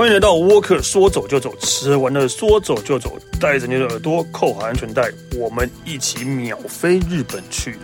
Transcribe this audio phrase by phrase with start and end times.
[0.00, 5.02] 欢迎来到沃克，说走就走，吃完了说走就走，带着你的耳朵扣好安全带，
[5.36, 7.76] 我们一起秒飞日本去。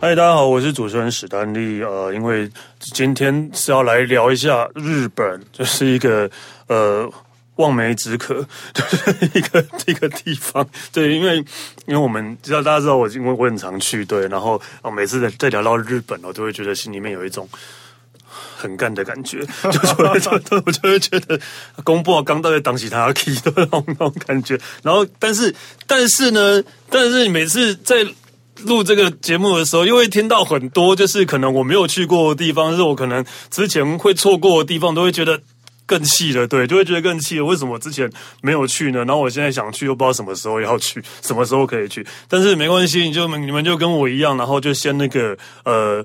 [0.00, 1.82] 嗨，大家好，我是主持人史丹利。
[1.82, 2.48] 呃，因为
[2.94, 6.30] 今天是要来聊一下日本，这、就是一个
[6.68, 7.10] 呃。
[7.58, 10.66] 望梅止渴，就是一个一个地方。
[10.92, 11.36] 对，因为
[11.86, 17.48] 因为我们知道大家知道我，因为我很常去，对，然后啊，每次在在聊到日本，我都会觉得心里面有一种
[18.56, 21.38] 很干的感觉，就是我 就会觉得
[21.82, 24.58] 公布刚到底当起他 key 的那种那种感觉。
[24.82, 25.52] 然后，但是
[25.86, 28.06] 但是呢，但是每次在
[28.62, 35.40] 录这个节目的时候，又会听到很多，就是可能我没有去过的地方，是我可能之前会错过的地方，都会觉得。
[35.88, 37.44] 更气了，对，就会觉得更气了。
[37.46, 38.08] 为什么之前
[38.42, 38.98] 没有去呢？
[39.06, 42.06] 然后我现在想去，又不知道什么时候要去，什么时候可以去。
[42.28, 46.04] 但是没关系，你就你们就跟我一样，然后就先那个呃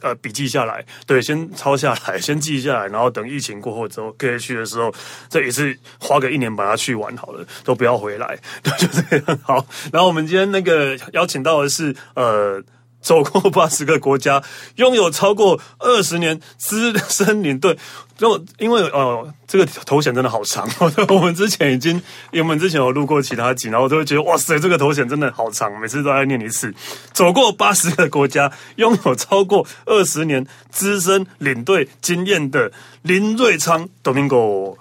[0.00, 4.90] 呃笔记下来，对，先抄下来，先记下来，然后等疫情过后之后可以去的时候，
[5.28, 9.66] 这一次花个一年把它去完好了，都不要回来，对，就这样好。
[9.92, 12.62] 然后我们今天那个邀请到的是呃。
[13.02, 14.42] 走过八十个国家，
[14.76, 17.76] 拥有超过二十年资深领队。
[18.16, 20.68] 就因为哦、这个头衔真的好长。
[21.08, 21.96] 我们之前已经，
[22.30, 26.72] 因为我们之前有录过其他集，然后我都会觉得哇塞，这个头衔真的好长，每次都要念一次。
[27.12, 32.70] 走过八十个国家，拥有超过二十年资深领队经验的
[33.02, 34.76] 林瑞昌 Domingo。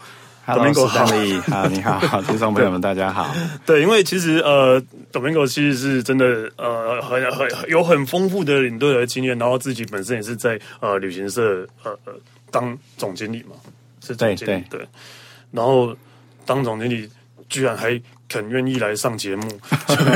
[0.56, 3.34] Domingo 好，好，你好， 听众朋友们，大家好。
[3.66, 11.98] 对，因为其实呃，Domingo 其实是真的呃，很很有很丰富的领队的经验，然后自己本身也是在呃旅行社呃
[12.50, 13.56] 当总经理嘛，
[14.06, 14.88] 是总经理对，对，对，
[15.52, 15.96] 然后
[16.46, 17.10] 当总经理
[17.50, 18.02] 居然还。
[18.32, 19.46] 肯愿意来上节目，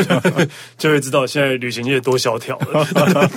[0.79, 2.85] 就会知道现在旅行业多萧条了。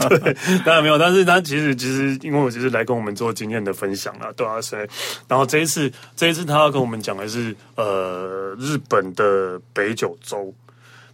[0.08, 4.86] 对， 当然没有，但是他其实其实，因为我只是来跟我们做经验的分享啊，对啊，所以，
[5.26, 10.54] 然后这一次这一次他要跟我们讲的是呃日本的北九州。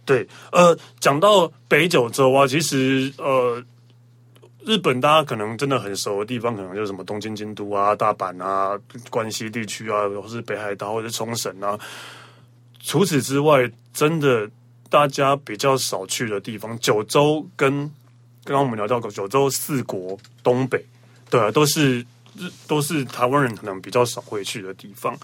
[0.05, 3.59] 对，呃，讲到北九州啊，其实呃
[4.63, 8.77] 日本大家可能真的很熟的地方，可能就是什么东京、京都啊、大阪啊、
[9.09, 11.79] 关西地区啊，或是北海道或者冲绳啊。
[12.87, 14.47] 除此之外，真的
[14.91, 17.71] 大家比较少去的地方，九州跟
[18.43, 20.85] 刚刚我们聊到过九州四国东北，
[21.31, 22.05] 对啊，都是
[22.67, 25.17] 都是台湾人可能比较少会去的地方。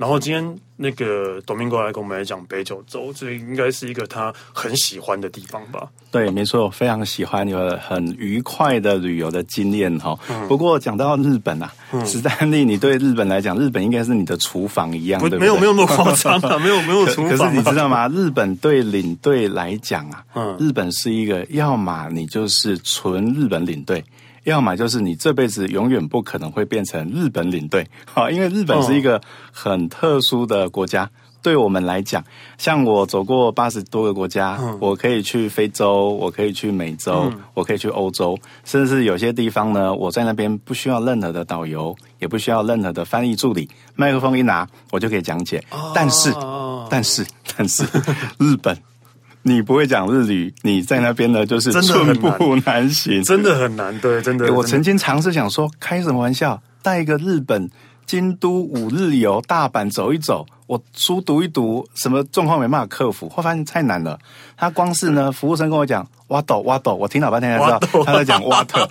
[0.00, 5.86] 然后今天那个 Domingo 来跟我们来讲北九州，这应该是一个他很喜欢的地方吧？
[6.10, 10.18] 对，没错，非常喜欢，有很愉快的旅游的经验哈。
[10.30, 15.46] 嗯、不过讲到日本啊，嗯、史丹利，你对日本来讲，日本应该是你的厨房一样，不对不对？
[15.50, 17.36] 没有没有那么夸张啊， 没有没有厨房。
[17.36, 18.08] 可是你知道吗？
[18.08, 24.02] 日本对领队来讲啊，嗯，日本是一个，要么你就是纯日本领队。
[24.44, 29.20] 要么就是你这辈子永远不可能会变成日本领队， 好，因为日本是一个
[29.52, 31.04] 很特殊的国家。
[31.04, 31.10] 哦、
[31.42, 32.22] 对我们来讲，
[32.58, 45.64] 像我走过八十多个国家，嗯、我可以去非洲，我可以去美洲，嗯、我可以去欧洲，甚至有些地方呢，我在那边不需要任何的导游，也不需要任何的翻译助理，麦克风一拿，我就可以讲解。
[45.70, 46.30] 哦、但是，
[46.90, 47.26] 但是，
[47.56, 47.84] 但是，
[48.38, 48.76] 日本。
[49.42, 53.98] 你不会讲日语，你在那边呢，就是寸步难行，真的很难。
[54.00, 54.52] 对，真的。
[54.52, 57.70] 我曾经尝试想说，开什么玩笑，带一个日本
[58.04, 60.46] 京都五日游，大阪走一走。
[60.70, 64.16] 我书读一读，什么状况没办法克服，后发现太难了。
[64.56, 68.88] 他光是呢， 服务生跟我讲挖斗挖斗，我听老半天才知道他在讲挖特。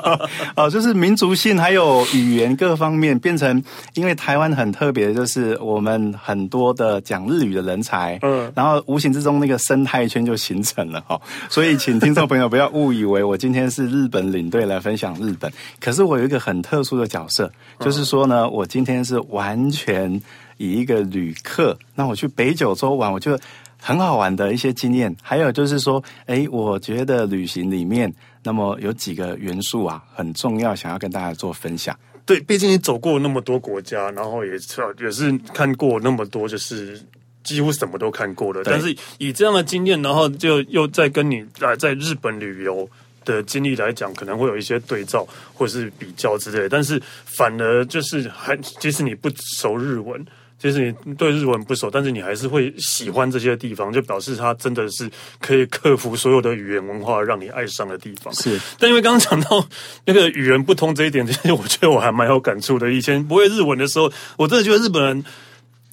[0.56, 11.18] 哦，就是民族性还有语言各方面变成，因为台湾很特别，就是我们很多的讲日语的人才，嗯，然后无形之中那个生态圈就形成了哈。
[11.48, 15.50] 所以，请听众朋友不要误以为我今天是日本领队来分享日本，
[15.80, 17.50] 可是我有一个很特殊的角色，
[17.80, 20.20] 就是说呢，我今天是完全。
[20.62, 23.40] 以一个旅客，那我去北九州玩，我觉得
[23.76, 25.12] 很好玩的一些经验。
[25.20, 28.14] 还有就是说，哎，我觉得旅行里面，
[28.44, 31.98] 那么有几个元素啊，很重要，想要跟大家做分享。
[32.24, 37.02] 对，毕竟你走过那么多国家，然后也是也是看过那么多，就是
[37.42, 38.62] 几乎什么都看过了。
[38.64, 42.88] 但是以这样的经验，然后就又再跟你在在日本旅游
[43.24, 46.68] 的经历来讲，可能会有一些对照或是比较之类。
[46.68, 50.24] 但是反而就是很，即使你不熟日文。
[50.62, 55.10] 其实你对日文不熟，但是你还是会喜欢这些地方，就表示它真的是
[55.40, 58.32] 可以克服所有的语言文化，让你爱上的地方。
[58.32, 59.66] 是，但因为刚刚讲到
[60.04, 62.92] 那个语言不通这一点，其实我觉得我还蛮有感触的。
[62.92, 65.24] 以前不会日文的时候，我真的觉得日本人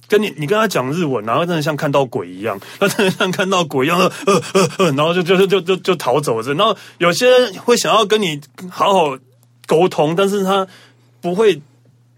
[0.06, 6.54] 跟你你跟他讲日文，然后真的像看到鬼一样， 他真的像看到鬼一样， 呃呃呃，然后就就就就就就逃走着。
[6.54, 8.40] 然后有些人会想要跟你
[8.70, 9.18] 好好
[9.66, 10.64] 沟通，但是他
[11.20, 11.60] 不会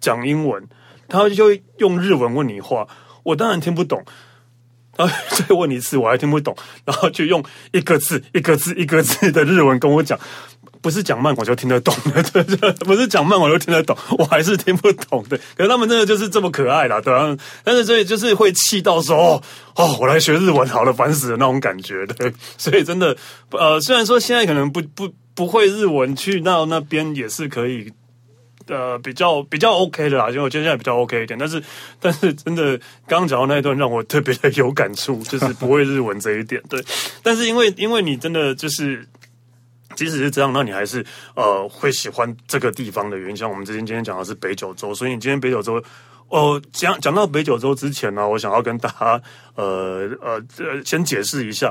[0.00, 0.62] 讲英文，
[1.12, 2.86] 他就会用日文问你话，
[3.22, 4.02] 我当然听不懂。
[4.96, 6.54] 然后再问你一次，我还听不懂，
[6.84, 7.42] 然后就用
[7.72, 10.18] 一个字一个字一个字的日文跟我讲。
[10.82, 15.38] 不是讲慢我就听得懂的，对对，不是讲慢我就听得懂，我还是听不懂的。
[15.56, 17.36] 可是他们真的就是这么可爱啦，对啊？
[17.62, 19.42] 但是所以就是会气到说哦，
[19.76, 22.34] 哦，我来学日文好了，烦死了那种感觉，对。
[22.58, 23.16] 所以真的，
[23.50, 27.92] 呃，虽然说现在可能不不不会日文，去到那边也是可以，
[28.68, 31.38] 呃，比较比较 OK 的啦，因为我觉得现在比较 OK 一点。
[31.38, 31.62] 但是
[32.00, 32.76] 但是真的，
[33.06, 36.82] 刚刚讲到那一段让我特别的有感触，就是不会日文这一点，对。
[37.22, 39.06] 但是因为因为你真的就是。
[39.94, 41.04] 即使是这样，那你还是
[41.34, 43.36] 呃会喜欢这个地方的原因。
[43.36, 45.74] 像我们之前今天讲的是北九州，所以你今天北九州，
[46.28, 49.22] 哦、讲讲到北九州之前呢，我想要跟大家
[49.54, 51.70] 呃呃呃先解释一下，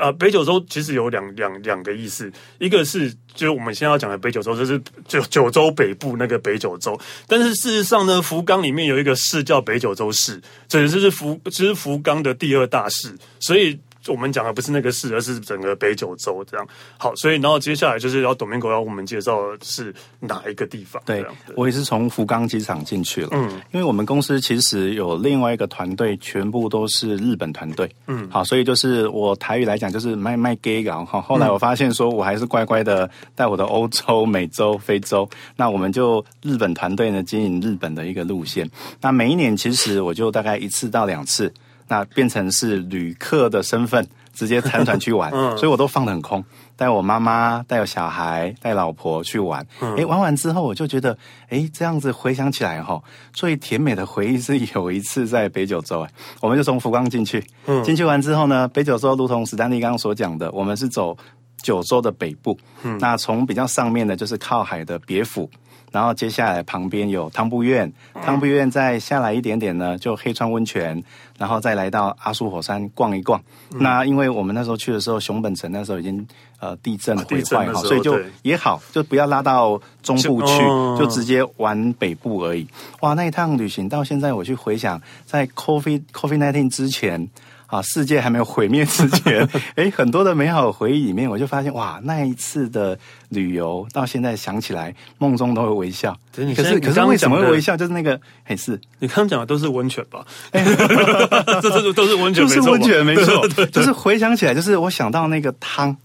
[0.00, 13.78] 啊，北九州其实有两两两个意思，一个是就是我们现在要讲的北九州，就是九九州北部那个北九州，但是事实上呢，福冈里面有一个市叫北九州市，这就是福，这是福冈的第二大市，所以。
[14.08, 16.66] 我们讲的不是那个市，而是整个北九州这样。
[16.96, 21.02] 好，所以然后接下来就是要 Domingo 要我们介绍的是哪一个地方？
[21.04, 23.28] 对，对我也是从福冈机场进去了。
[23.32, 27.90] 嗯，因为我们公司其实有另外一个团队，全部都是日本团队。
[28.06, 31.20] 嗯，好，所以就是我台语来讲就是卖卖 gay 港哈。
[31.20, 35.28] 后来我发现说我还是乖乖的带我的欧洲、美洲、非洲。
[35.56, 38.68] 那我们就日本团队呢经营日本的一个路线。
[39.00, 41.52] 那每一年其实我就大概一次到两次。
[41.90, 46.42] 那变成是旅客的身份， 直接参团去玩， 嗯、所以我都放得很空，
[46.76, 49.60] 带我妈妈、带我小孩、带老婆去玩。
[49.80, 53.02] 哎、嗯，玩完之后我就觉得，哎，这样子回想起来哈，
[53.32, 56.10] 最甜美的回忆是有一次在北九州，哎，
[56.40, 61.16] 我们就从福冈进去，嗯，进去完之后呢，北九州如同史丹利刚刚所讲的，我们是走
[61.60, 65.50] 九州的北部，嗯，那从比较上面的就是靠海的别府。
[65.90, 67.92] 然后接下来旁边有汤布院，
[68.24, 71.02] 汤布院再下来一点点呢，就黑川温泉，
[71.38, 73.40] 然后再来到阿苏火山逛一逛。
[73.72, 76.26] 嗯、那因为我们那时候去的时候，熊本城那时候已经
[76.58, 82.66] 呃地震毁坏哈，所以就也好，就不要拉到中部去，就，就直接玩北部而已。
[83.00, 87.28] 哇，那一趟旅行到现在我去回想，在 COVID COVID nineteen 之前。
[87.70, 96.14] 啊，世界还没有毁灭之前， 哎，很多的美好回忆里面，我就发现哇，那一次的旅游到现在想起来，梦中都会微笑。
[96.34, 97.76] 可是，可是，为什么会微笑？
[97.76, 100.26] 就是那个，还是你刚刚讲的都是温泉吧？
[100.50, 103.46] 这这都是温泉，就是温泉，没错。
[103.66, 105.96] 就是回想起来，就是我想到那个汤，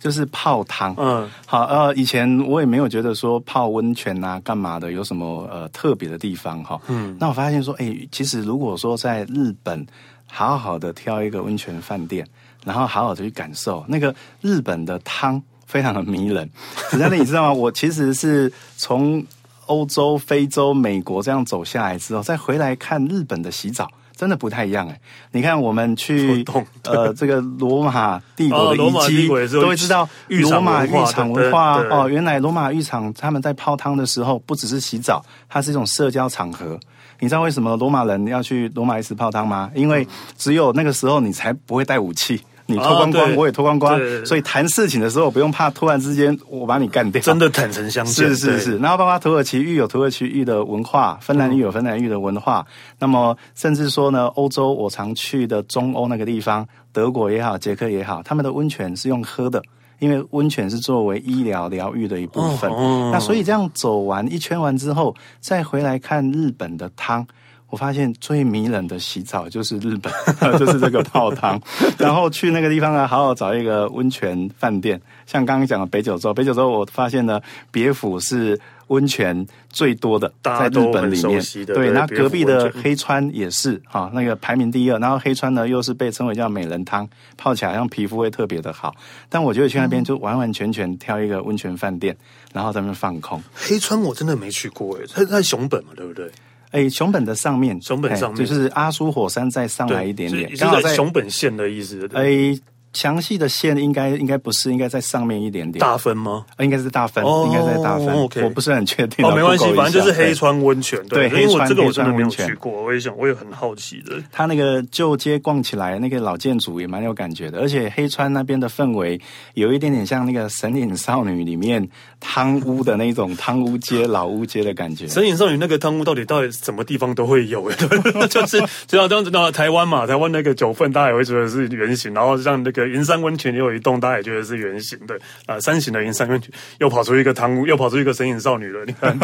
[0.00, 0.92] 就是泡汤。
[0.98, 6.80] 嗯，好，呃，以前我也没有觉得说泡温泉啊，干嘛的，有什么呃特别的地方哈。
[6.88, 9.86] 嗯，那我发现说，哎，其实如果说在日本。
[10.34, 12.26] 好好的挑一个温泉饭店，
[12.64, 16.48] 然后好好的去感受那个日本的汤，非常的迷人。
[16.90, 17.52] 实在的，你知道吗？
[17.52, 19.22] 我其实是从
[19.66, 24.98] 欧洲、非洲、美国这样走下来之后，再回来看日本的洗澡，真的不太一样哎。
[25.32, 26.42] 你看，我们去
[26.84, 32.08] 呃这个罗马帝国的遗迹，都会知道罗马浴场文化哦。
[32.08, 36.80] 原来罗马浴场他们在泡汤的时候，不只是洗澡，它是一种社交场合。
[37.22, 39.70] 你知道为什么罗马人要去罗马一世泡汤吗？
[39.76, 40.04] 因为
[40.36, 43.96] 只有那个时候你才不会带武器，你脱光光，我也脱光光，
[44.26, 48.28] 所以谈事情的时候不用怕突然之间我把你干掉，真的坦诚相见。
[48.30, 52.66] 是是是，然后包括土耳其域有土耳其域的文化，芬兰域有芬兰域的文化，
[52.98, 59.62] 那么甚至说呢，欧洲我常去的中欧那个地方，德国也好，捷克也好，他们的温泉是用喝的。
[60.02, 62.68] 因为温泉是作为医疗疗愈的一部分，
[63.12, 67.24] 那所以这样走完一圈完之后，再回来看日本的汤，
[67.70, 70.12] 我发现最迷人的洗澡就是日本，
[70.58, 71.60] 就是这个泡汤。
[71.96, 77.40] 然后去那个地方呢，好好找一个温泉饭店，像刚刚讲的北九州，北九州我发现呢，
[77.70, 78.60] 别府是。
[78.92, 84.98] 温泉最多的在日本里面，对，那隔壁的黑川也是哈，那个排名第二。
[84.98, 87.08] 然后黑川呢，又是被称为叫美人汤，
[87.38, 88.94] 泡起来像皮肤会特别的好。
[89.30, 92.14] 但我觉得去那边就完完全全挑一个温泉饭店，
[92.52, 93.42] 然后在那边放空。
[93.54, 96.30] 黑川我真的没去过诶，它在熊本嘛，对不对？
[96.72, 102.08] 哎，熊本的上面，熊本上面就是阿苏火山再上来一点点，刚好在熊本县的意思。
[102.12, 102.54] 哎。
[102.92, 105.80] 详细的线应该应该不是，应该在上面一点点。
[105.80, 106.44] 大分吗？
[106.58, 108.06] 应该是大分，哦、应该在大分。
[108.42, 109.24] 我不是很确定。
[109.24, 110.98] 哦，没关系，反正就是黑川温泉。
[111.08, 114.14] 对，对，因为我这个我真的没有去过，我也想，我也很好奇的。
[114.30, 119.20] 它那个旧街逛起来，那个老建筑也蛮有感觉的，而且黑川那边的氛围
[119.54, 121.88] 有一点点像那个《神隐少女》里面
[122.20, 125.06] 汤屋的那种汤屋街、老屋街的感觉。
[125.12, 127.70] 《神隐少女》那个汤屋到底到底什么地方都会有，
[128.28, 139.18] 就是就像这样子到台湾嘛，台湾那个九份大家也会觉得是原型，然后像那个云山温泉也有一栋，大家也觉得是圆形的啊、山形的云山温泉又跑出一个汤屋，又跑出一个神隐少女了，你看，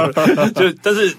[0.54, 1.14] 就但是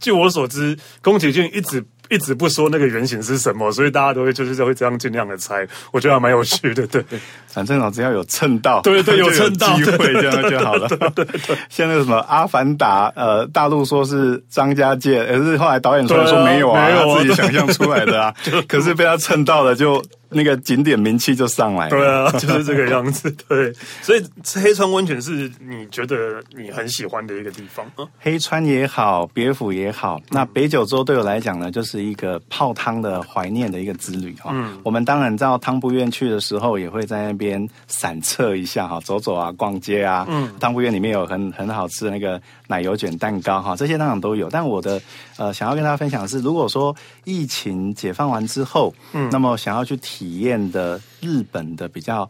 [0.00, 1.84] 据我所知，宫崎骏一直。
[2.08, 6.86] 一直不说那个原型是什么，所以大家都会就是会这样尽量的猜，我觉得还蛮有趣的。
[6.86, 7.04] 对，
[7.46, 10.88] 反正我只要有蹭到，对对，有 蹭到机会这样就好了。
[10.88, 18.34] 对对对，像那个什么《阿凡达》，呃，大陆说是张家界，可是后来导演出来说没有啊，啊没有啊，他自己想象出来的啊。
[18.66, 20.02] 可是被他蹭到了就。
[20.30, 23.34] 那个景点名气就上来了，对啊，就是这个样子。
[23.48, 23.72] 对，
[24.02, 24.22] 所以
[24.62, 27.86] 黑川温泉是你觉得你很喜欢的一个地方。
[28.20, 34.50] 黑川也好，别府也好，那北九州对我来讲呢，就是一个泡汤的怀念的一个之旅哈。
[34.52, 40.26] 嗯，我们当然到汤布院去的时候，也会在那边散策一下哈，走走啊，逛街啊。
[40.28, 44.50] 嗯，汤布院里面有很很好吃的那个奶油卷蛋糕哈，这些当然都有。
[44.50, 45.00] 但我的
[45.38, 52.28] 呃，想要跟大家分享的是，如果说疫情解放完之后，嗯，那么想要去体体验的日本的比较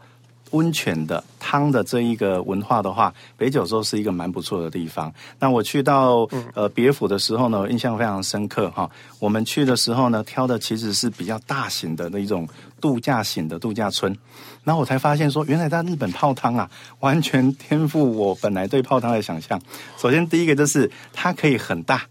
[0.51, 5.13] 温泉的汤的这一个文化的话，北九州是一个蛮不错的地方。
[5.39, 8.89] 那我去到呃别府的时候呢，印象非常深刻哈。
[9.19, 12.47] 我们去的时候呢，挑的其实是比较大型的那种
[12.81, 14.15] 度假型的度假村。
[14.63, 19.59] 然后我才发现说，原来在日本泡汤啊，完全颠覆我本来对泡汤的想象。
[19.97, 22.03] 首先第一个就是它可以很大，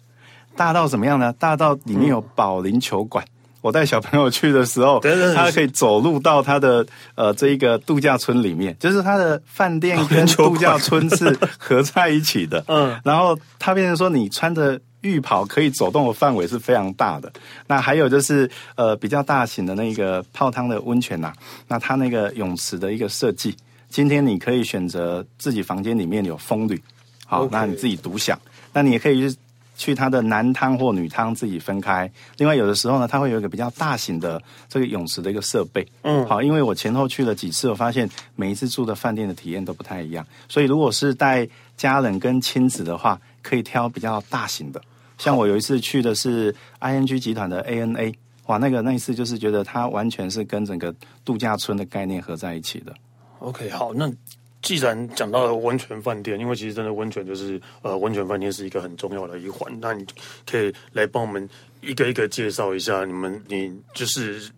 [0.57, 1.33] 大到怎么样呢？
[1.33, 3.25] 大到里面有保龄球馆。
[3.69, 4.99] 我带小朋友去的时候，
[5.35, 6.85] 他可以走路到他的
[7.15, 12.65] 呃这一个度假村里面，就是他的饭店跟 度假村是合在一起的。
[12.69, 17.31] 嗯，然后他变成说，你穿着浴袍可以走动的范围是非常大的。
[17.67, 21.35] 那还有就是呃比较大型的那个泡汤的温泉呐、啊，
[21.69, 23.55] 那它那个泳池的一个设计，
[23.91, 26.83] 今天你可以选择自己房间里面有风吕，
[27.27, 28.41] 好.那你自己独享。
[28.73, 29.37] 那你也可以去。
[29.78, 32.11] 去它的男汤或女汤自己分开。
[32.37, 35.87] 另外，有的时候呢，它会有一个比较大型的这个泳池的一个设备。
[36.02, 40.26] 嗯，好，因为我前后去了几次，我发现每一次住的饭店的体验都不太一样。
[40.49, 44.82] 所以，如果是带家人跟亲子的话，可以挑比较大型的。
[45.16, 48.12] 像我有一次去的是 ING 集团的 ANA，
[48.47, 50.92] 哇，那个那一次就是觉得它完全是跟整个
[51.25, 52.92] 度假村的概念合在一起的。
[53.38, 54.12] OK，好，那。
[54.61, 60.05] 既然讲到了温泉饭店，因为其实真的温泉就是呃温泉饭店是一个很重要的一环，那你
[60.45, 61.49] 可以来帮我们
[61.81, 64.50] 一个一个介绍一下，你们你就是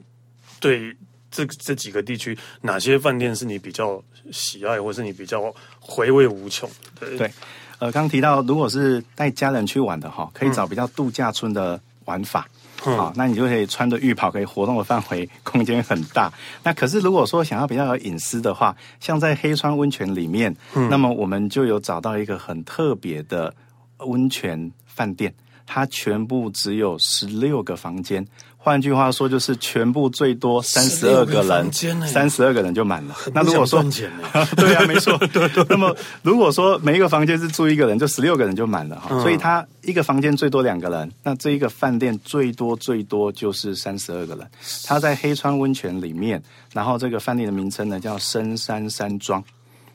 [0.58, 0.96] 对
[1.30, 4.02] 这这几个地区哪些饭店是你比较
[4.32, 6.68] 喜爱，或是你比较回味无穷？
[6.98, 7.30] 对对，
[7.78, 12.48] 呃，刚提到如果是带家人去玩的哈，可以找比较度假村的玩法。
[12.54, 16.32] 嗯好，那你就可以穿着浴袍，可以活动的范围空间很大。
[16.64, 23.54] 那可是如果说想要比较有隐私的话，像在黑川温泉里面，嗯，那么我们就有找到一个很特别的
[23.98, 25.32] 温泉饭店，
[25.66, 28.26] 它全部只有十六个房间。
[28.62, 31.72] 换句话说，就是全部最多三十二个人，
[32.06, 33.16] 三十二个人就满了。
[33.32, 33.82] 那如果说，
[34.54, 35.64] 对啊，没错， 对对。
[35.70, 39.18] 那么如果说每一个房间是住一个人，就十六个人就满了哈。
[39.22, 44.46] 所以他一个房间最多两个人，那这一个饭店最多最多就是三十二个人。
[44.84, 46.42] 他在黑川温泉里面，
[46.74, 49.42] 然后这个饭店的名称呢叫深山山庄。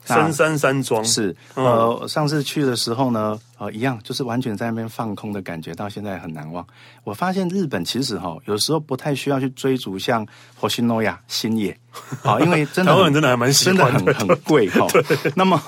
[0.06, 6.64] 深山山庄是，呃，上次去的时候呢，呃，一样，就是完全在那边放空的感觉，到现在很难忘。
[7.02, 11.76] 我发现日本其实哈，有时候不太需要去追逐像火星诺亚星野，
[12.22, 14.86] 啊，因为 真的台湾人真的还蛮喜欢的，真的很很贵哈。
[15.34, 15.60] 那么，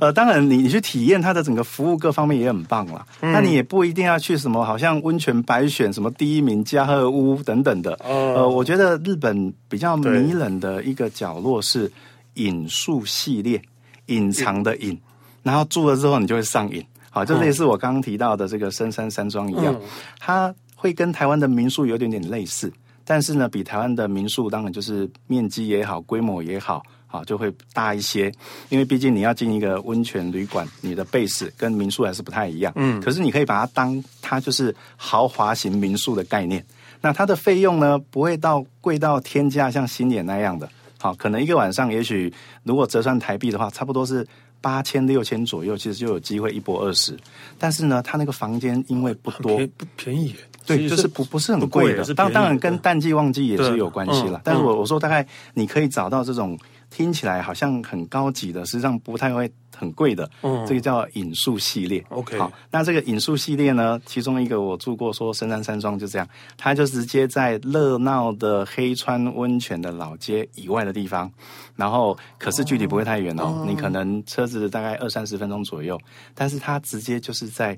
[0.00, 3.06] 呃，当然你你去体验它的整个服务各方面也很棒啦。
[3.20, 7.92] 那你也不一定要去什么，好像温泉百选什么第一名加贺屋等等的。
[8.02, 11.90] 呃，我觉得日本比较迷人的一个角落是
[12.34, 13.62] 隐树系列。
[14.06, 15.00] 隐藏的隐，
[15.42, 19.80] 然后住了之后你就会上瘾，好，就类似我刚刚提到的这个深山山庄一样，嗯、
[20.18, 22.72] 它会跟台湾的民宿有点点类似，
[23.04, 28.32] 但是呢，比台湾的民宿当然就是面积也好，规模也好，啊就会大一些，
[28.68, 36.64] 因为毕竟你要进一个温泉旅馆，你的 base 跟民宿还是不太一样，嗯，可是你可以把它当它就是豪华型民宿的概念，
[37.00, 40.68] 那它的费用呢不会到贵到天价，像新野那样的。
[41.04, 42.32] 好，可能一个晚上，也许
[42.62, 44.26] 如果折算台币的话，差不多是
[44.62, 47.14] 八千六千左右，其实就有机会一波二十。
[47.58, 50.34] 但是呢，他那个房间因为不多，不便宜，
[50.64, 52.02] 对，就是不不是很贵的。
[52.14, 54.40] 当当然跟淡季旺季也是有关系了。
[54.42, 56.58] 但是我我说大概你可以找到这种
[56.94, 60.30] 听起来好像很高级的，实际上不太会很贵的。
[60.42, 62.04] 嗯，这个叫引宿系列。
[62.10, 71.28] OK，好，那这个引宿系列呢，其中一个我住过，说深山山庄就这样，它就直接在热闹的黑川温泉的老街以外的地方，
[71.74, 76.00] 然后可是距离不会太远哦，你可能车子大概二三十分钟左右，
[76.32, 77.76] 但是它直接就是在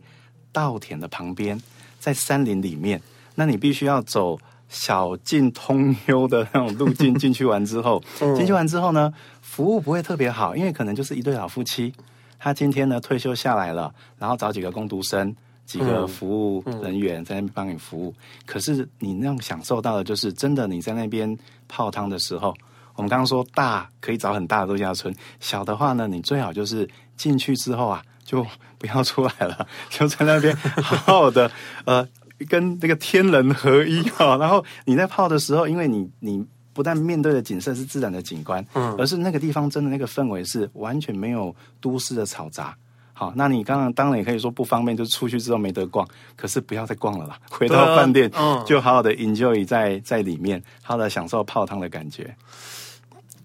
[0.53, 1.59] 稻田的旁边。
[1.99, 3.01] 在山林里面，
[3.35, 8.03] 那你必须要走小径通幽的那种路径进去完之后，
[8.37, 11.93] 进去完之后呢，服务不会特别好，因为可能就是一对老夫妻，
[12.39, 18.15] 他今天呢退休下来了，然后找几个工读生、几个服务人员在那边帮你服务。
[18.45, 21.37] 可是你那样享受到的就是真的，你在那边
[21.69, 22.55] 泡汤的时候，
[22.95, 28.03] 我们刚刚说大可以找很大的度假村，小的话呢，你最好就是进去之后啊。
[28.27, 28.45] 就
[28.77, 31.49] 不要出来了，就在那边好好的，
[31.85, 32.05] 呃，
[32.45, 34.37] 跟这个天人合一哈。
[34.41, 42.77] 然后你在泡的时候，因为你你不但面对的景色是自然的景观，嗯，而是那个地方真的那个氛围是完全没有都市的嘈杂。
[43.15, 52.37] 好，那你刚刚当然也可以说不方便，就出去之后没得逛，可是不要再逛了啦， 回到饭店，嗯，就好好的 enjoy 在在里面，好好的享受泡汤的感觉。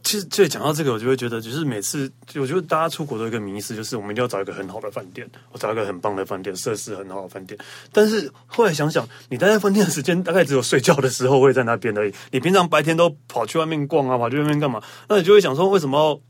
[0.04, 7.60] 其实，就讲到这个，我就会觉得，就是每次，我觉得大家出国都有一个迷思，就是我们一定要找一个很好的饭店，我找一个很棒的饭店，设施很好的饭店。
[7.92, 12.14] 但是后来想想，你待在饭店的时间大概只有睡觉的时候会在那边而已。
[12.32, 14.82] 你平常白天都跑去外面逛啊，跑去外面干嘛？
[15.08, 16.22] 那你就会想说，为什么？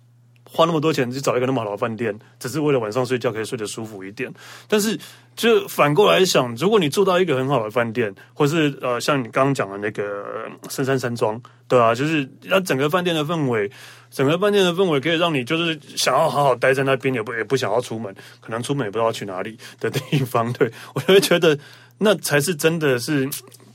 [0.53, 4.29] 花那么多钱去找一个那么好的饭店，只是为了晚上睡觉可以睡得舒服一点。
[4.67, 5.00] 但是，
[5.34, 13.72] 就反过来想，如果你住到一个很好的饭店，或是呃，像你刚刚讲的那个深山山庄，对啊，就是让整个饭店的氛围，
[14.10, 20.51] 整个饭店的氛围可以让你就是想要好好待在那边，也不也不想要出门，可能出门也不知道去哪里的地方。
[20.51, 21.58] 对，我就会觉得
[22.00, 23.29] 那才是真的是。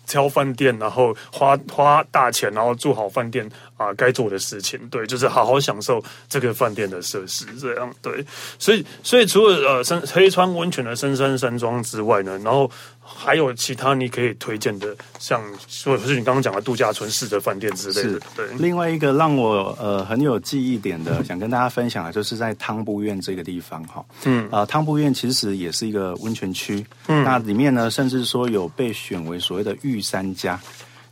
[0.07, 8.25] 挑饭店，然后花花大钱，然后做好饭店啊，该做的事情，对，就是好好享受这个饭店的设施，这样对。
[8.59, 12.71] 所以，所以除了呃深黑川温泉的深山山庄之外呢，然后。
[13.07, 15.41] 还有其他你可以推荐的，像
[15.85, 18.03] 或者是你刚刚讲的度假村式的饭店之类的。
[18.03, 24.05] 是对，另外一个让我呃很有记忆点的，想跟大家分享的，就是在汤布院这个地方哈。
[24.25, 26.85] 嗯，啊，汤布院其实也是一个温泉区。
[27.07, 30.61] 嗯，那里面呢，甚至说有被选为所谓的御三家。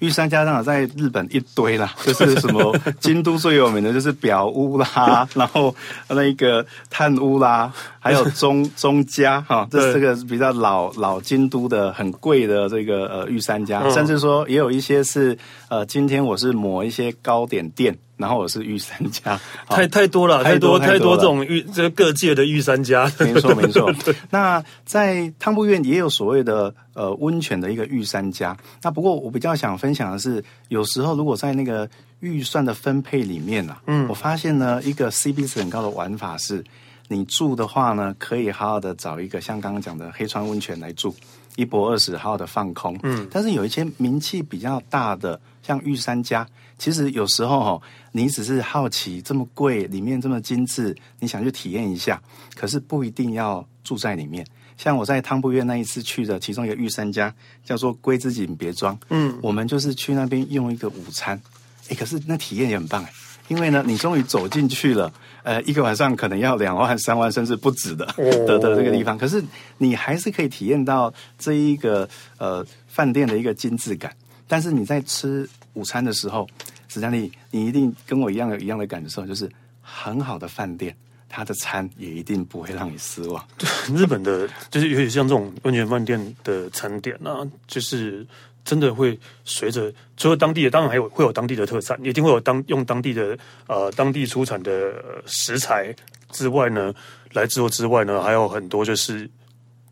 [0.04, 5.74] 御三家当然在日本一堆啦， 就是什么京都最有名的就是表屋啦，然后
[6.08, 15.36] 那个探屋啦，还有 中中家哈，这是这个比较老老京都的很贵的这个呃御三家，甚至说也有一些是
[15.68, 17.96] 呃今天我是抹一些糕点店。
[18.16, 23.92] 然后我是御三家， 太太多了，太多太多这种御这个各界的御三家，没错没错。
[24.30, 28.56] 那在汤布院也有所谓的呃温泉的一个御三家。
[28.82, 31.88] 那不过我比较想分享的是，有时候如果在那个
[32.20, 36.64] 预算的分配里面啊，嗯，我发现呢一个 CP 值很高的玩法是，
[37.08, 41.14] 你住的话呢，可以好好的找一个像刚刚讲的黑川温泉来住，
[41.56, 42.98] 一波二食，好好的放空。
[43.02, 46.46] 嗯，但是有一些名气比较大的，像御三家。
[46.76, 52.20] 其实有时候哈，你只是好奇这么贵，里面这么精致，你想去体验一下，
[52.56, 54.44] 可是不一定要住在里面。
[54.76, 57.32] 像我在汤布院那一次去的，其中一个御三家
[57.64, 61.40] 叫做龟之井别庄，嗯，我们就是去那边用一个午餐，
[61.88, 63.10] 哎，可是那体验也很棒诶，
[63.48, 68.06] 因为呢，你终于走进去了，呃，一个晚上可能要两万、三万，甚至不止的
[68.46, 69.42] 的的这个地方，可是
[69.78, 74.10] 你还是可以体验到这一个呃饭店的一个精致感。
[74.46, 76.46] 但是你在吃午餐的时候，
[76.88, 80.94] 史丹利，你一定跟我一样有一样的感受，就是很好的饭店，
[81.28, 83.44] 它的餐也一定不会让你失望。
[83.94, 88.26] 日本的，就是尤其像这种温泉饭店的餐点啊，就是
[88.64, 94.94] 真的会随着除了当地的，当然还有会有当地的特产，一定会有当用当地的呃当地出产的
[95.26, 95.94] 食材
[96.30, 96.92] 之外呢，
[97.32, 99.28] 来之后之外呢，还有很多就是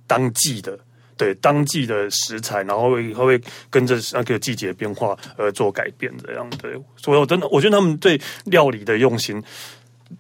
[0.07, 0.79] 当季的。
[1.15, 6.73] 对当季的食材，然后会会跟着那个季节变化而做改变，这样对。
[6.97, 9.41] 所以我真的，我觉得他们对料理的用心，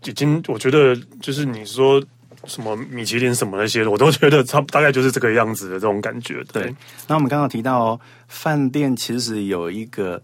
[0.04, 2.00] 已经我觉得就是你说
[2.46, 6.42] 什么米其林什么那些的，我都觉得差大概就是这个样子的这种感觉。
[6.52, 6.64] 对。
[6.64, 6.76] 对
[7.06, 10.20] 那我们刚刚提到哦，饭店其实有一个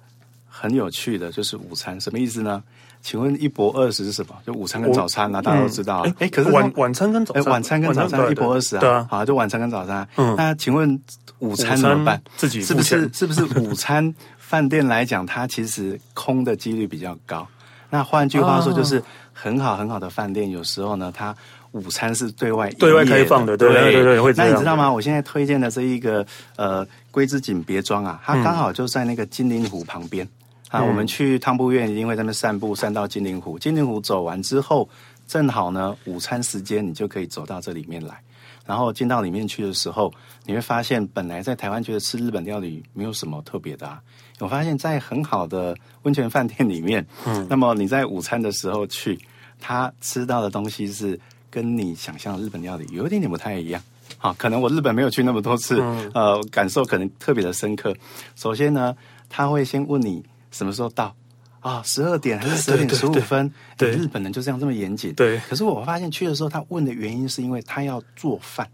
[0.48, 2.62] 很有趣的，就是午餐，什么意思呢？
[3.00, 4.34] 请问一博二十是什么？
[4.44, 6.04] 就午餐跟早餐啊，大家都知道。
[6.18, 8.80] 哎，可是晚晚餐跟早餐，晚餐跟早餐一博二十啊。
[8.80, 10.06] 对啊，好，就晚餐跟早餐。
[10.16, 11.00] 嗯，那请问
[11.38, 12.20] 午餐怎么办？
[12.36, 17.46] 自己是不是 是不是午餐饭店来讲，它其实空的几率比较高？
[17.88, 19.02] 那换句话说，就是
[19.32, 21.34] 很好很好的饭店，有时候呢，它
[21.72, 24.32] 午餐是对外对外开放的，对对对对，会。
[24.36, 24.90] 那你知道吗？
[24.90, 26.26] 我现在推荐的这一个
[26.56, 30.26] 呃龟之井别庄啊，它刚好就在那个金陵湖旁边、
[30.70, 30.84] 嗯、啊。
[30.84, 33.58] 我们去汤布院一定会在那边散步，散到金陵湖。
[33.58, 34.88] 金陵湖走完之后，
[35.26, 38.18] 正好呢午餐时间，你就可以走到这里面来。
[38.66, 40.12] 然后进到里面去的时候，
[40.44, 43.98] 你会发现，本来在台湾觉得吃日本料理没有什么特别的啊。
[44.40, 49.18] 我发现，在很好的温泉饭店里面，嗯，那么你在午餐的时候去，
[49.58, 51.18] 他吃到的东西是
[51.50, 53.82] 跟你想象的日本料理有一点点不太一样。
[54.16, 57.94] 好，可能我日本没有去那么多次，嗯、呃，感受可能特别的深刻。
[58.36, 58.96] 首先呢，
[59.28, 61.14] 他会先问你什么时候到。
[61.60, 63.52] 啊，十二点还是十二点十五分？
[63.76, 65.12] 对，日本人就这样这么严谨。
[65.14, 68.66] 对，可是我发现去的时候，他问的原因是因为他要做饭。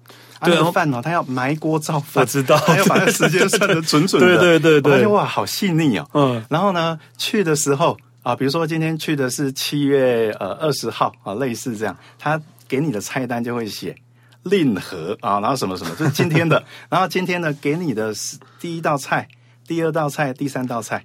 [0.42, 2.22] 对，饭哦，他要埋锅造饭。
[2.22, 4.36] 我知道，他要把那时间算的准准的。
[4.38, 6.06] 对对对对，我发现哇，好细腻哦。
[6.12, 12.40] 嗯，然后呢，去的时候啊，比如说今天去的是七月呃二十号啊，类似这样，他
[12.74, 13.94] 给你的菜单就会写
[14.42, 16.64] 令和啊，然后什么什么，就是今天的。
[16.90, 19.28] 然后今天呢，给你的是第一道菜、
[19.64, 21.04] 第二道菜、第三道菜。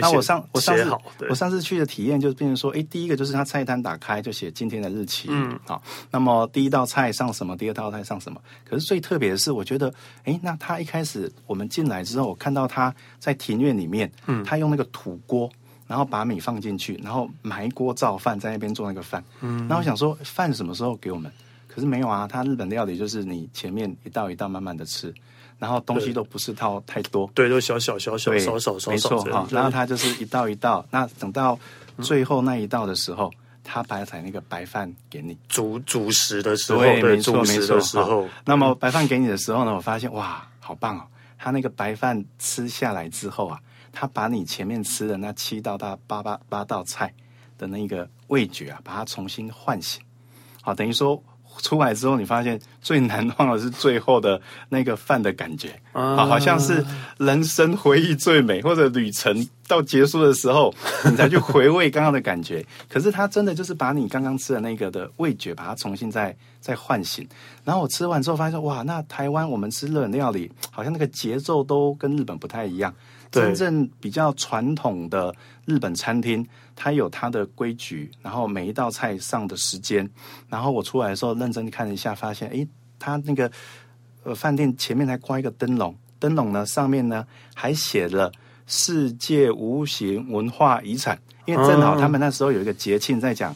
[0.00, 0.96] 那我上我上次
[1.30, 8.40] 我上次去的体验就是变成说，哎，第一个就是他菜单打开就写今天的日期，嗯，好，那么第一道菜上什么，第二道菜上什么。
[8.68, 9.92] 可是最特别的是，我觉得，
[10.24, 15.50] 哎，那他一开始我们进来之后，我看到他在庭院里面，嗯，他用那个土锅，
[15.88, 21.32] 然后把米放进去，然后埋锅造饭，在那边做那个饭，嗯，那我想说饭什么时候给我们？
[21.66, 25.12] 可是没有啊，他日本料理就是你前面一道一道慢慢的吃。
[25.60, 29.44] 然后东西都不是套太多，对，都小小小小少少少少，没错哈。
[29.50, 31.58] 然后它就是一道一道，那等到
[32.00, 33.28] 最后那一道的时候，
[33.64, 38.28] 他摆在那个白饭给你主主食的时候，对，没错没错。
[38.44, 41.02] 那么白饭给你的时候呢，我发现哇，好棒哦！
[41.36, 43.58] 他那个白饭吃下来之后啊，
[43.98, 47.12] 他把你前面吃的那七道到八八八道菜
[47.58, 50.00] 的那个味觉啊，把它重新唤醒，
[50.62, 51.20] 好，等于说。
[51.60, 60.72] 出来之后，你发现最难忘的是最后的那个饭的感觉啊，好像是人生回忆最美，或者旅程到结束的时候，
[61.10, 62.64] 你才去回味刚刚的感觉。
[62.88, 67.26] 可是它真的就是把你刚刚吃的那个的味觉，把它重新再再唤醒。
[67.64, 72.94] 然后我吃完之后发现，哇，那台湾我们吃日本料理，好像那个节奏都跟日本不太一样。
[73.30, 75.34] 真正比较传统的
[75.66, 80.08] 日本餐厅，它有它的规矩，然后每一道菜上的时间，
[80.48, 82.66] 然后我出来的时候认真看了一下，发现，诶，
[82.98, 83.50] 它那个
[84.24, 88.32] 呃饭店前面还挂一个灯笼，灯笼呢上面呢还写了
[88.66, 93.54] 世界无形文化遗产，因为正好他们那时候有一个节庆在讲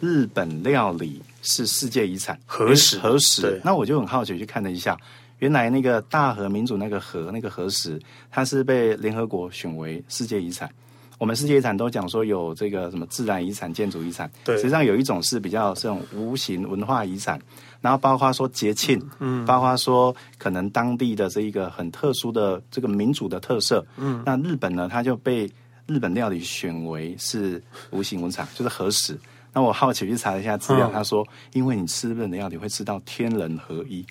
[0.00, 3.60] 日本料理是世界遗产，何时何时？
[3.64, 4.98] 那我就很好奇去看了一下。
[5.42, 8.00] 原来那个大和民主那个和那个和石，
[8.30, 10.70] 它是被联合国选为世界遗产。
[11.18, 17.40] 我们世界遗产都讲说有这个什么自然遗产、建筑遗产，对，实际上有一种是比较这种无形文化遗产。
[17.80, 25.50] 然后包括说节庆，嗯，包括说可能当地的这一个很特殊的这个民主的特色，嗯，那日本呢，它就被
[25.88, 29.18] 日本料理选为是无形文产，就是和食。
[29.54, 34.04] 那我好奇去查了一下资料，他说，因为你吃日本的料理会吃到天人合一，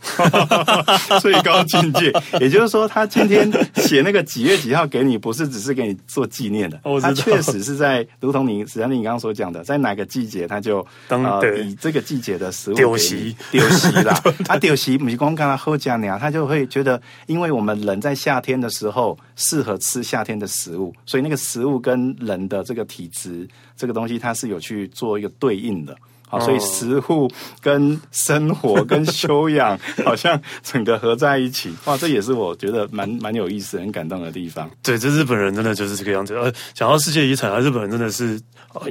[1.19, 2.13] 最高境界。
[2.39, 14.13] 也就是说，他今天写那个几月几号给你，不是只是给你做纪念的，他确实是在，如同你，实际上你刚刚所讲的，在哪个季节，他就当呃以这个季节的食物丢席丢席啦。
[14.45, 23.47] 他丢席不是光跟他喝讲呢，他就会觉得，因为我们人在夏天的时候适合吃夏天的食物，所以那个食物跟人的这个体质。
[23.81, 25.97] 这个东西它是有去做一个对应的，
[26.29, 27.27] 好，所以食物
[27.59, 34.69] 跟生活跟修养好像整个合在一起， 哇，这也是我觉得蛮蛮有意思、很感动的地方。
[34.83, 36.35] 对，这日本人真的就是这个样子。
[36.35, 38.39] 呃，讲到世界遗产啊，日本人真的是。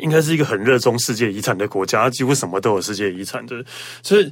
[0.03, 3.65] 应该是一个很热衷世界遗产的国家，几乎什么都有世界遗产的，
[4.03, 4.31] 所以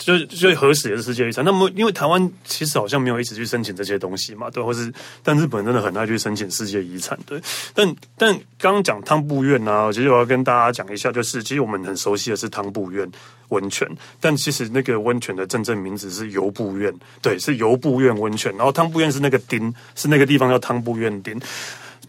[0.00, 1.44] 就就和食也是世界遗产。
[1.44, 4.90] 那么，因为台湾其实好像没有一直去申请这些东西嘛，对，或是
[5.22, 7.38] 但日本真的很爱去申请世界遗产，对。
[7.74, 13.06] 但但刚刚讲汤布院啊，其实我要跟大家讲一下，就是其实我们很熟悉的是汤布院
[13.50, 13.86] 温泉，
[14.18, 18.50] 但其实那个温泉的真正名字是油布院，对，是油布院温泉。
[18.56, 21.38] 然后汤布院是那个町，是那个地方叫汤布院町。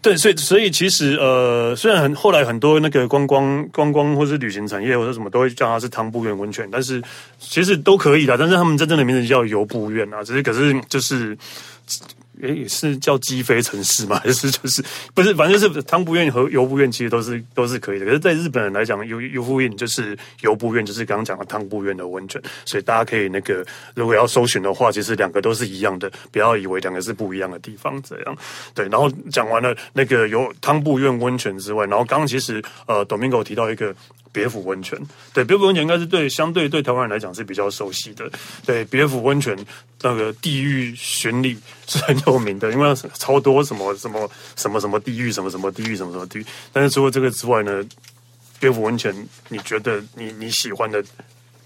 [0.00, 7.00] 对，所以所以其实呃，虽然很后来很多那个观光观光或是旅行产业或者什么都会叫它是汤布院温泉，但是
[7.38, 8.36] 其实都可以的。
[8.36, 11.36] 但是他们真正的名字叫游布院啊，只是可是就是。
[12.40, 14.18] 诶，是叫鸡飞城市吗？
[14.24, 14.82] 还是就是
[15.14, 15.34] 不是？
[15.34, 18.06] 反正就是汤布院和由布院其实都是都是可以的。
[18.06, 22.40] 可是，在日本人来讲，由由布院就是由布院，就是刚刚讲的汤布院的温泉。
[22.64, 23.64] 所以大家可以那个，
[23.94, 28.00] 如果要搜寻的话，其实两个都是一样的，不要以为两个是不一样的地方。
[28.02, 28.36] 这样
[28.74, 28.88] 对。
[28.88, 33.94] 然后讲完了那个有汤布院温泉之外，然后刚刚其实呃，Domingo 提到一个
[34.32, 34.98] 别府温泉。
[35.32, 38.28] 对，别府温泉应该是对相对对台湾人来讲是比较熟悉的。
[38.66, 39.56] 对，别府温泉
[40.00, 46.46] 那个地狱巡礼是很有名的，因为超多什么什么什么什么地狱什么什么地狱什么什么地狱。
[46.72, 47.84] 但是除了这个之外呢，
[48.58, 49.14] 别府温泉，
[49.48, 51.04] 你觉得你你喜欢的？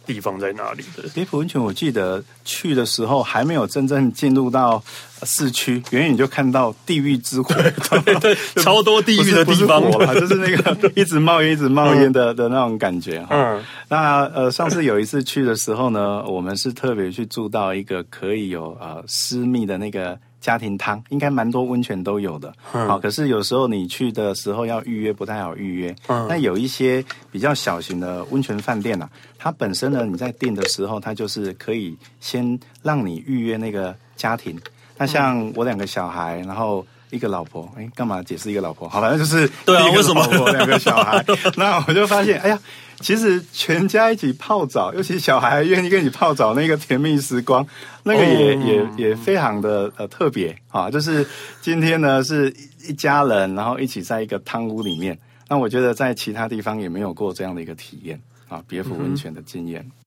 [0.07, 1.09] 地方在哪里的？
[1.15, 4.83] 别府温泉，我记得去的时候还没有真正进入到
[5.25, 9.83] 市区，远远就看到地狱之火，对 对，对， 超多地狱的地方，
[10.15, 13.27] 就是那个一直冒烟、一直冒烟的的那种感觉。
[13.29, 20.19] 嗯，那呃，上次有一次去的时候呢，我们是特别去住到一个可以有呃私密的那个。
[20.47, 25.93] 家庭汤应该蛮多温泉都有的，好、嗯，可是有时候你去的时候要预约，不太好预约。
[26.07, 34.57] 嗯，那有一些比较小型的温泉饭店啊，它本身呢，你在订的时候，它就是可以先让你预约那个家庭。
[34.97, 38.89] 那像我两个小孩，然后一个老婆，哎，干嘛解释一个老婆？
[38.89, 41.25] 好，反正就是对啊，为什么我两个小孩？
[41.57, 42.59] 那我就发现，哎呀。
[42.99, 47.67] 其实全家一起泡澡，尤其小孩愿意跟你泡澡，那个甜蜜时光，
[48.05, 48.67] 那个也、oh.
[48.99, 50.91] 也也非常的呃特别啊。
[50.91, 51.29] 就是
[51.61, 52.49] 今天呢是
[52.89, 55.19] 一家人，然后一起在一个汤屋里面。
[55.47, 59.83] 那我觉得在其他地方也没有过这样的一个体验啊，别府温泉的经验。
[59.83, 60.06] Mm-hmm.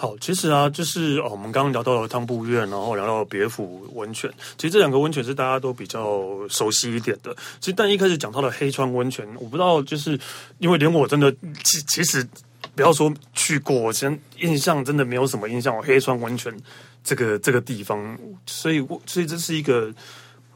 [0.00, 4.32] 好，其实啊，就是哦，我们刚刚聊到了汤布院，然后聊到别府温泉。
[4.56, 7.36] 其实这两个温泉是大家都比较熟悉一点的。
[7.60, 10.18] 其实但一开始讲到了黑川温泉，我不知道，就是
[10.56, 11.30] 因为连我真的
[11.62, 12.26] 其其实
[12.74, 15.78] 不要说去过，我现在印象真的没有什么印象。
[15.82, 16.50] 黑川温泉
[17.04, 19.92] 这个这个地方，所以我所以这是一个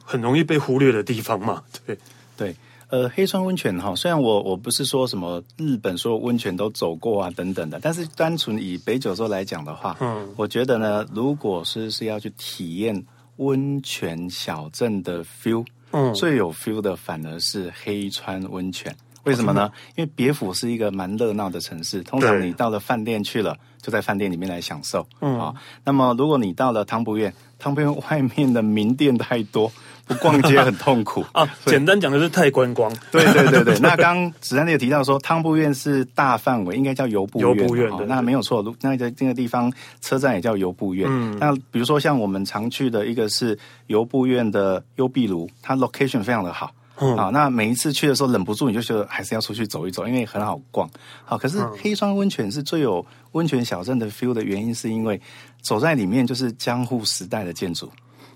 [0.02, 1.62] 很容易被忽略的地方嘛？
[1.85, 1.98] 对
[2.35, 2.57] 对。
[2.88, 13.05] 呃，黑川温泉哈，虽然我我不是说什么日本所有温泉都走过啊等等的，但是单纯以北九州来讲的话，嗯，我觉得呢，如果是是要去体验
[13.37, 18.94] 温泉小镇的 feel，嗯，最有 feel 的反而是黑川温泉。
[19.25, 19.73] 为什么呢？
[19.97, 25.55] 因为别府是一个蛮热闹的城市，通常你到了饭店去了，就在饭店里面来享受，嗯啊。
[25.83, 29.73] 那么如果你到了汤不院，汤不院外面的名店太多。
[30.07, 31.49] 不逛街很痛苦 啊！
[31.67, 32.95] 简单讲就是太观光。
[33.11, 33.79] 对对对对。
[33.81, 37.49] 那刚子安也提到说，汤布院是大范围，应该叫游步院。
[37.49, 38.62] 由布院，那没有错。
[38.81, 41.09] 那在那个地方车站也叫游步院。
[41.11, 41.37] 嗯。
[41.38, 46.71] 那比如说像我们常去的一个是游步院的幽闭炉，它 location 非常的好。
[47.01, 47.17] 嗯。
[47.17, 50.88] 啊，那每一次去的时候，忍不住你就觉得还是要出去走一走，因为很好逛。
[51.25, 55.21] 好，可是黑川温泉是最有温泉小镇的 feel 的原因，是因为
[55.62, 57.90] 走在里面就是江户时代的建筑。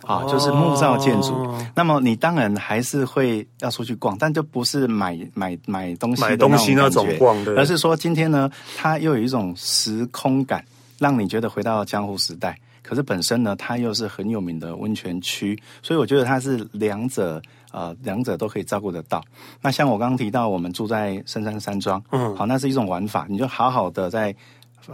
[0.08, 1.34] 啊，就是木造建筑。
[1.34, 1.66] 哦。
[1.74, 10.64] 那么你当然还是会要出去逛，但就不是买买买东西买东西那种逛的，而是说今天呢，它又有一种时空感，
[10.98, 12.58] 让你觉得回到江湖时代。
[12.82, 19.22] 可是本身呢，它又是很有名的温泉区，所以我觉得它是两者呃两者都可以照顾得到。
[19.60, 24.34] 那像我刚刚提到，我们住在深山山庄，嗯，好，那是一种玩法，你就好好的在。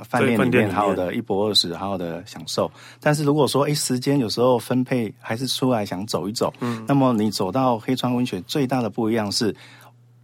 [0.02, 2.70] 饭店里面好好的一泊二十，好好的享受。
[3.00, 9.54] 但是如果说，哎，时间有时候分配还是出来想走一走，嗯，那么你走到黑川温泉最大的不一样是，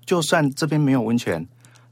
[0.04, 1.46] 就算这边没有温泉，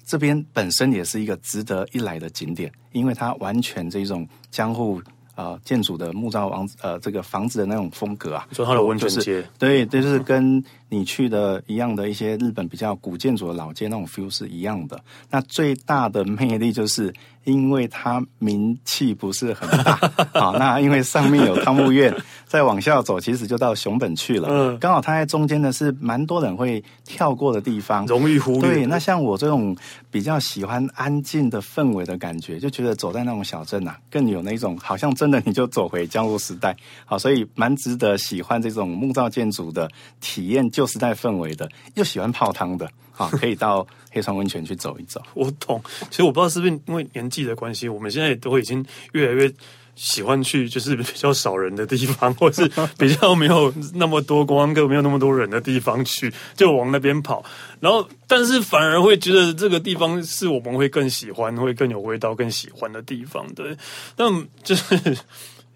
[0.05, 5.01] 这边本身也是一个值得一来的景点，因为它完全这种江户。
[5.39, 15.01] 呃，建筑的木造房子，呃，这个房子的那种风格啊，就它的温泉街，就是、对，就是跟你去的一样的一些日本比较古建筑的老街那种 feel 是一样的。
[15.31, 17.15] 那最大的魅力就是。
[17.49, 19.97] 因为它名气不是很大，
[20.39, 22.15] 好，那因为上面有汤姆院，
[22.47, 24.49] 再往下走，其实就到熊本去了。
[24.51, 28.75] 嗯，刚好它在中间呢，是蛮多人会跳过的地方，容易忽略。
[28.75, 29.75] 对，那像我这种
[30.11, 36.77] 比较喜欢安静的氛围的感觉，就觉得走在那种小镇啊，更有那种好像真的你就走回江户时代。
[37.07, 42.87] 好，所以蛮值得喜欢这种木造建筑的体验旧时代氛围的，又喜欢泡汤的。
[43.19, 45.21] 啊， 可以到黑川温泉去走一走。
[45.35, 49.53] 我懂，其实我不知道是不是因为年纪的关系，我们现在都已经越来越
[49.95, 57.45] 喜欢去就是比较少人的地方， 或是比较没有那么多观光客、没有那么多人的地方去，就往那边跑。
[57.81, 63.47] 然后，但是反而会觉得这个地方是我们会更喜欢、会更有味道、更喜欢的地方。
[63.55, 63.77] 对，
[64.17, 65.19] 但就是。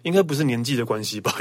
[0.03, 1.33] 应该不是年纪的关系吧？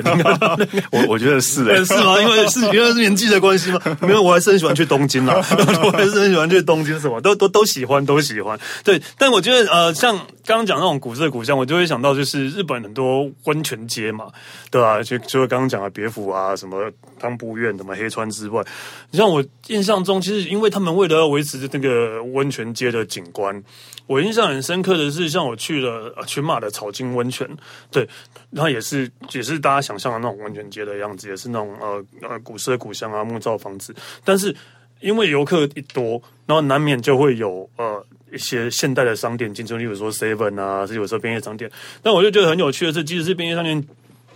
[0.90, 2.20] 我我觉得是的， 是吗？
[2.20, 3.80] 因为是因为是年纪的关系吗？
[4.00, 8.58] 没有，我还是很喜欢去东京啦，我还是很喜欢去东京，什么都都都喜欢，都喜欢。
[8.84, 14.26] 对，但我觉得呃，像刚刚讲那种古色古香，我就会想到就是日本很多温泉街嘛，
[14.70, 15.02] 对吧？
[15.02, 18.64] 就除了刚刚讲的别府啊，什么汤布院、什么黑川之外，
[19.10, 23.60] 你像我印象中，其实因为他们为了要维持那个温泉街的景观，
[24.06, 27.48] 我印象很深刻的是，像我去了群马的草津温泉，
[27.90, 28.08] 对。
[28.54, 33.94] 那也是也是大家想象的那种温泉街的样子，也是那种呃呃古色古香啊木造房子。
[34.24, 34.54] 但是
[35.00, 41.70] 因为游客一多，然后难免就会有呃一些现代的商店进驻，例如说 Seven 啊，是有时候便利商店。
[42.02, 43.82] 但我就觉得很有趣的是，即使是便利商店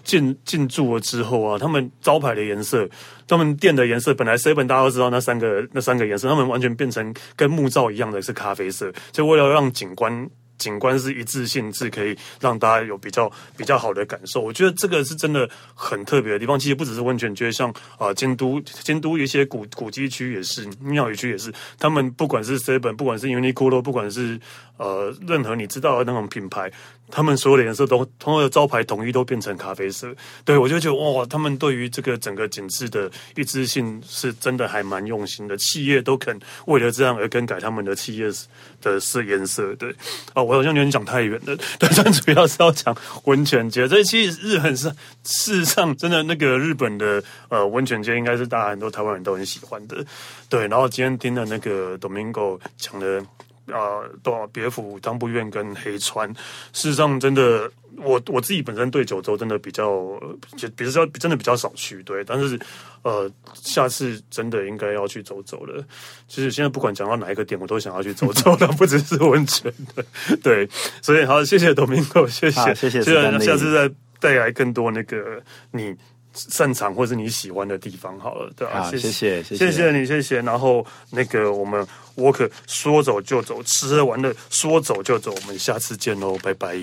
[0.03, 2.89] 进进驻了之后啊，他们招牌的颜色，
[3.29, 10.29] 他们店的颜色，本来 Seven 大家都知道那三个那三个颜色，他们完全变成跟木造一样的是咖啡色，就为了让景观。
[10.59, 14.41] 景观是一致性，是可以让大家有比较比较好的感受。
[14.41, 16.59] 我觉得这个是真的很特别的地方。
[16.59, 21.53] 其实不只是温泉觉得，像啊，京都京都一些古古迹区也是，庙宇区也是。
[21.79, 24.41] 他们不管是 Seven，不管是 Uniqlo，不管是
[24.77, 26.71] 呃任何你知道的那种品牌，
[27.11, 30.15] 他们所有的颜色都通过招牌统一都变成咖啡色。
[30.45, 35.57] 对，我就觉得哇，他们对于这个整个景致的一致性是真的还蛮用心的。
[35.57, 38.27] 企业都肯为了这样而更改他们的企业
[38.83, 39.75] 的色颜色。
[39.77, 39.95] 对，
[40.33, 40.43] 啊。
[40.43, 43.87] 我好像有点讲太远了， 但主要是要讲温泉街。
[43.87, 44.89] 这其实日本是
[45.23, 50.05] 事实上真的那个日本的呃温泉街，应该是大家很多台湾人都很喜欢的。
[50.49, 53.25] 对，然后今天听了那个 Domingo 讲的。
[53.73, 56.29] 啊，多少别府、当铺院跟黑川，
[56.73, 59.87] 事实上真的，我我自己本身对九州真的比较，
[60.57, 62.59] 就比较真的比较少去，对，但是
[63.03, 65.85] 呃，下次真的应该要去走走了。
[66.29, 70.05] 其实现在不管讲到哪一个点，我都想要去走走的，不只是温泉的，
[70.43, 70.69] 对，
[71.03, 75.95] 所以好，谢谢 Domingo，谢谢，谢谢，谢谢，下次再带来更多那个你。
[76.37, 78.83] 擅长或是你喜欢的地方，好了，对吧？
[78.83, 80.41] 好，谢谢，谢谢，谢谢你，谢谢。
[80.43, 81.85] 然后那个我们
[82.17, 86.77] Walker 说走就走，吃喝玩乐说走就走，我们下次见喽，拜拜。